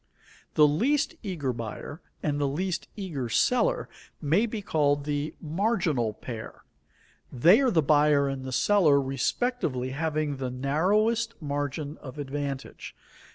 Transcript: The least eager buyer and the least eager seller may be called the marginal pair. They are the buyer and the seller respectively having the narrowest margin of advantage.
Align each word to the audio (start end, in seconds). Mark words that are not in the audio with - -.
The 0.55 0.65
least 0.67 1.13
eager 1.21 1.53
buyer 1.53 2.01
and 2.23 2.41
the 2.41 2.47
least 2.47 2.87
eager 2.95 3.29
seller 3.29 3.87
may 4.19 4.47
be 4.47 4.63
called 4.63 5.03
the 5.03 5.35
marginal 5.39 6.11
pair. 6.11 6.63
They 7.31 7.59
are 7.61 7.69
the 7.69 7.83
buyer 7.83 8.27
and 8.27 8.43
the 8.43 8.51
seller 8.51 8.99
respectively 8.99 9.91
having 9.91 10.37
the 10.37 10.49
narrowest 10.49 11.39
margin 11.39 11.99
of 11.99 12.17
advantage. 12.17 12.95